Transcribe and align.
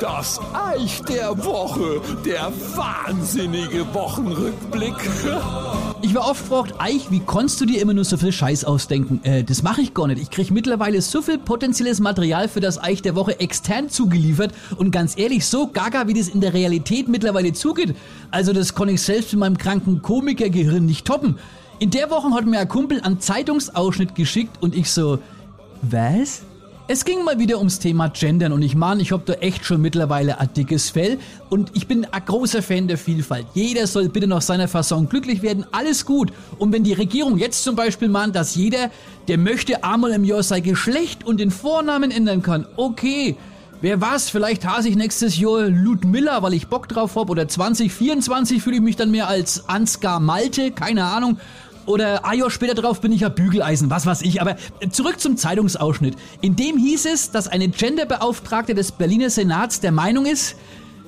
Das 0.00 0.40
Eich 0.52 1.00
der 1.02 1.44
Woche, 1.44 2.00
der 2.24 2.50
wahnsinnige 2.74 3.86
Wochenrückblick. 3.94 4.94
Ich 6.00 6.14
war 6.14 6.30
oft 6.30 6.42
gefragt, 6.42 6.74
Eich, 6.78 7.10
wie 7.10 7.18
konntest 7.18 7.60
du 7.60 7.66
dir 7.66 7.82
immer 7.82 7.92
nur 7.92 8.04
so 8.04 8.16
viel 8.16 8.30
Scheiß 8.30 8.64
ausdenken? 8.64 9.20
Äh, 9.24 9.42
das 9.42 9.64
mache 9.64 9.80
ich 9.80 9.94
gar 9.94 10.06
nicht. 10.06 10.22
Ich 10.22 10.30
kriege 10.30 10.54
mittlerweile 10.54 11.02
so 11.02 11.22
viel 11.22 11.38
potenzielles 11.38 11.98
Material 11.98 12.48
für 12.48 12.60
das 12.60 12.82
Eich 12.82 13.02
der 13.02 13.16
Woche 13.16 13.40
extern 13.40 13.90
zugeliefert 13.90 14.52
und 14.76 14.92
ganz 14.92 15.18
ehrlich, 15.18 15.44
so 15.44 15.66
gaga, 15.66 16.06
wie 16.06 16.14
das 16.14 16.28
in 16.28 16.40
der 16.40 16.54
Realität 16.54 17.08
mittlerweile 17.08 17.52
zugeht. 17.52 17.96
Also 18.30 18.52
das 18.52 18.76
kann 18.76 18.88
ich 18.88 19.02
selbst 19.02 19.32
in 19.32 19.40
meinem 19.40 19.58
kranken 19.58 20.02
Komikergehirn 20.02 20.86
nicht 20.86 21.04
toppen. 21.04 21.38
In 21.80 21.90
der 21.90 22.10
Woche 22.10 22.30
hat 22.30 22.46
mir 22.46 22.60
ein 22.60 22.68
Kumpel 22.68 23.00
einen 23.00 23.20
Zeitungsausschnitt 23.20 24.14
geschickt 24.14 24.62
und 24.62 24.76
ich 24.76 24.90
so, 24.90 25.18
was? 25.82 26.42
Es 26.90 27.04
ging 27.04 27.22
mal 27.22 27.38
wieder 27.38 27.58
ums 27.58 27.80
Thema 27.80 28.08
Gendern 28.08 28.50
und 28.50 28.62
ich 28.62 28.74
meine, 28.74 29.02
ich 29.02 29.12
hab 29.12 29.26
da 29.26 29.34
echt 29.34 29.66
schon 29.66 29.82
mittlerweile 29.82 30.40
ein 30.40 30.48
dickes 30.54 30.88
Fell 30.88 31.18
und 31.50 31.70
ich 31.74 31.86
bin 31.86 32.06
ein 32.06 32.24
großer 32.24 32.62
Fan 32.62 32.88
der 32.88 32.96
Vielfalt. 32.96 33.44
Jeder 33.52 33.86
soll 33.86 34.08
bitte 34.08 34.26
nach 34.26 34.40
seiner 34.40 34.68
Fasson 34.68 35.06
glücklich 35.06 35.42
werden, 35.42 35.66
alles 35.70 36.06
gut. 36.06 36.32
Und 36.56 36.72
wenn 36.72 36.84
die 36.84 36.94
Regierung 36.94 37.36
jetzt 37.36 37.62
zum 37.62 37.76
Beispiel 37.76 38.08
mahnt, 38.08 38.34
dass 38.34 38.54
jeder, 38.54 38.90
der 39.28 39.36
möchte, 39.36 39.84
einmal 39.84 40.12
im 40.12 40.24
Jahr 40.24 40.42
sein 40.42 40.62
Geschlecht 40.62 41.26
und 41.26 41.40
den 41.40 41.50
Vornamen 41.50 42.10
ändern 42.10 42.40
kann, 42.40 42.66
okay. 42.76 43.36
Wer 43.80 44.00
weiß, 44.00 44.30
vielleicht 44.30 44.66
hase 44.66 44.88
ich 44.88 44.96
nächstes 44.96 45.38
Jahr 45.38 45.68
Ludmilla, 45.68 46.42
weil 46.42 46.54
ich 46.54 46.66
Bock 46.66 46.88
drauf 46.88 47.14
hab, 47.14 47.30
oder 47.30 47.46
2024 47.46 48.60
fühle 48.60 48.76
ich 48.76 48.82
mich 48.82 48.96
dann 48.96 49.12
mehr 49.12 49.28
als 49.28 49.68
Ansgar 49.68 50.18
Malte, 50.18 50.72
keine 50.72 51.04
Ahnung. 51.04 51.38
Oder 51.88 52.26
ein 52.26 52.38
Jahr 52.38 52.50
später 52.50 52.74
drauf 52.74 53.00
bin 53.00 53.12
ich 53.12 53.22
ja 53.22 53.30
Bügeleisen, 53.30 53.88
was 53.88 54.04
weiß 54.04 54.20
ich. 54.20 54.42
Aber 54.42 54.56
zurück 54.90 55.18
zum 55.18 55.38
Zeitungsausschnitt. 55.38 56.16
In 56.42 56.54
dem 56.54 56.76
hieß 56.76 57.06
es, 57.06 57.30
dass 57.30 57.48
eine 57.48 57.68
Genderbeauftragte 57.68 58.74
des 58.74 58.92
Berliner 58.92 59.30
Senats 59.30 59.80
der 59.80 59.90
Meinung 59.90 60.26
ist, 60.26 60.56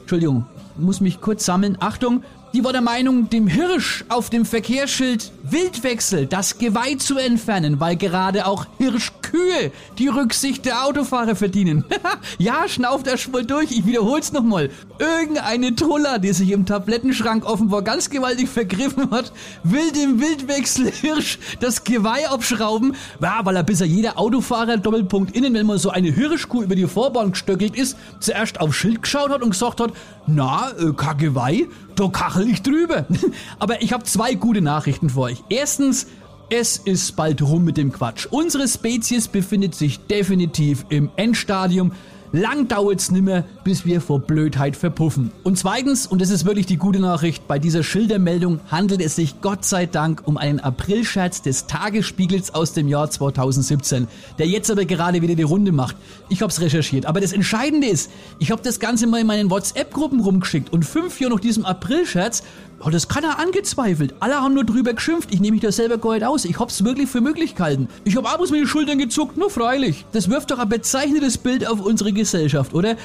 Entschuldigung, 0.00 0.46
muss 0.78 1.02
mich 1.02 1.20
kurz 1.20 1.44
sammeln, 1.44 1.76
Achtung, 1.78 2.24
die 2.54 2.64
war 2.64 2.72
der 2.72 2.80
Meinung, 2.80 3.28
dem 3.28 3.48
Hirsch 3.48 4.06
auf 4.08 4.30
dem 4.30 4.46
Verkehrsschild 4.46 5.30
Wildwechsel 5.52 6.26
das 6.26 6.58
Geweih 6.58 6.94
zu 6.96 7.18
entfernen, 7.18 7.78
weil 7.78 7.96
gerade 7.96 8.46
auch 8.46 8.66
Hirschkühe 8.78 9.70
die 9.98 10.08
Rücksicht 10.08 10.64
der 10.64 10.86
Autofahrer 10.86 11.36
verdienen. 11.36 11.84
ja, 12.38 12.66
schnauft 12.68 13.06
er 13.06 13.18
schwul 13.18 13.44
durch, 13.44 13.70
ich 13.70 13.84
wiederhol's 13.84 14.32
nochmal. 14.32 14.70
Irgendeine 14.98 15.74
Truller, 15.74 16.18
die 16.18 16.32
sich 16.32 16.50
im 16.50 16.64
Tablettenschrank 16.64 17.44
offenbar 17.44 17.82
ganz 17.82 18.08
gewaltig 18.08 18.48
vergriffen 18.48 19.10
hat, 19.10 19.32
will 19.62 19.92
dem 19.92 20.20
Wildwechselhirsch 20.20 21.38
das 21.60 21.84
Geweih 21.84 22.28
abschrauben, 22.30 22.96
ja, 23.20 23.40
weil 23.44 23.56
er 23.56 23.62
bisher 23.62 23.86
jeder 23.86 24.18
Autofahrer 24.18 24.78
Doppelpunkt 24.78 25.36
innen, 25.36 25.54
wenn 25.54 25.66
man 25.66 25.78
so 25.78 25.90
eine 25.90 26.10
Hirschkuh 26.10 26.62
über 26.62 26.74
die 26.74 26.86
Vorbahn 26.86 27.32
gestöckelt 27.32 27.76
ist, 27.76 27.96
zuerst 28.20 28.60
aufs 28.60 28.76
Schild 28.76 29.02
geschaut 29.02 29.30
hat 29.30 29.42
und 29.42 29.50
gesagt 29.50 29.80
hat, 29.80 29.92
na, 30.26 30.70
äh, 30.78 30.92
kein 30.92 31.18
Geweih, 31.18 31.68
da 31.96 32.08
kachel 32.08 32.48
ich 32.48 32.62
drüber. 32.62 33.06
Aber 33.58 33.82
ich 33.82 33.92
habe 33.92 34.04
zwei 34.04 34.34
gute 34.34 34.60
Nachrichten 34.60 35.10
für 35.10 35.20
euch. 35.20 35.41
Erstens, 35.48 36.06
es 36.50 36.76
ist 36.76 37.16
bald 37.16 37.40
rum 37.42 37.64
mit 37.64 37.76
dem 37.76 37.92
Quatsch. 37.92 38.26
Unsere 38.30 38.68
Spezies 38.68 39.28
befindet 39.28 39.74
sich 39.74 39.98
definitiv 40.00 40.84
im 40.90 41.10
Endstadium. 41.16 41.92
Lang 42.34 42.66
dauert's 42.66 43.10
nimmer, 43.10 43.44
bis 43.62 43.84
wir 43.84 44.00
vor 44.00 44.20
Blödheit 44.20 44.74
verpuffen. 44.74 45.30
Und 45.42 45.58
zweitens, 45.58 46.06
und 46.06 46.22
das 46.22 46.30
ist 46.30 46.46
wirklich 46.46 46.64
die 46.64 46.78
gute 46.78 46.98
Nachricht, 46.98 47.46
bei 47.46 47.58
dieser 47.58 47.82
Schildermeldung 47.82 48.60
handelt 48.70 49.02
es 49.02 49.16
sich 49.16 49.42
Gott 49.42 49.66
sei 49.66 49.84
Dank 49.84 50.22
um 50.24 50.38
einen 50.38 50.58
Aprilscherz 50.58 51.42
des 51.42 51.66
Tagesspiegels 51.66 52.54
aus 52.54 52.72
dem 52.72 52.88
Jahr 52.88 53.10
2017, 53.10 54.08
der 54.38 54.46
jetzt 54.46 54.70
aber 54.70 54.86
gerade 54.86 55.20
wieder 55.20 55.34
die 55.34 55.42
Runde 55.42 55.72
macht. 55.72 55.96
Ich 56.30 56.40
hab's 56.40 56.62
recherchiert, 56.62 57.04
aber 57.04 57.20
das 57.20 57.34
Entscheidende 57.34 57.88
ist, 57.88 58.10
ich 58.38 58.50
hab 58.50 58.62
das 58.62 58.80
Ganze 58.80 59.06
mal 59.06 59.20
in 59.20 59.26
meinen 59.26 59.50
WhatsApp-Gruppen 59.50 60.20
rumgeschickt 60.20 60.72
und 60.72 60.86
fünf 60.86 61.20
Jahre 61.20 61.34
nach 61.34 61.40
diesem 61.40 61.66
Aprilscherz 61.66 62.42
Oh, 62.84 62.90
das 62.90 63.06
kann 63.06 63.22
er 63.22 63.38
angezweifelt. 63.38 64.14
Alle 64.18 64.40
haben 64.40 64.54
nur 64.54 64.64
drüber 64.64 64.92
geschimpft. 64.92 65.32
Ich 65.32 65.38
nehme 65.38 65.52
mich 65.52 65.60
da 65.60 65.70
selber 65.70 65.98
gar 65.98 66.14
nicht 66.14 66.24
aus. 66.24 66.44
Ich 66.44 66.58
hab's 66.58 66.82
wirklich 66.82 67.08
für 67.08 67.20
möglich 67.20 67.54
gehalten. 67.54 67.86
Ich 68.02 68.16
hab 68.16 68.28
abends 68.28 68.50
mit 68.50 68.58
den 68.58 68.66
Schultern 68.66 68.98
gezuckt, 68.98 69.36
nur 69.36 69.50
freilich. 69.50 70.04
Das 70.10 70.28
wirft 70.28 70.50
doch 70.50 70.58
ein 70.58 70.68
bezeichnetes 70.68 71.38
Bild 71.38 71.64
auf 71.64 71.80
unsere 71.80 72.12
Gesellschaft, 72.22 72.74
oder? 72.74 72.96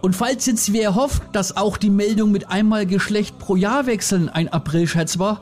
Und 0.00 0.16
falls 0.16 0.46
jetzt 0.46 0.72
wer 0.72 0.94
hofft, 0.94 1.22
dass 1.32 1.56
auch 1.56 1.76
die 1.76 1.90
Meldung 1.90 2.32
mit 2.32 2.50
einmal 2.50 2.86
Geschlecht 2.86 3.38
pro 3.38 3.54
Jahr 3.56 3.86
wechseln 3.86 4.28
ein 4.28 4.48
Aprilscherz 4.48 5.18
war, 5.18 5.40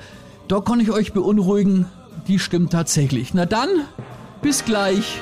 da 0.48 0.60
kann 0.60 0.80
ich 0.80 0.90
euch 0.90 1.12
beunruhigen, 1.12 1.86
die 2.28 2.38
stimmt 2.38 2.72
tatsächlich. 2.72 3.32
Na 3.32 3.46
dann, 3.46 3.68
bis 4.42 4.64
gleich, 4.64 5.18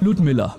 Ludmilla. 0.00 0.56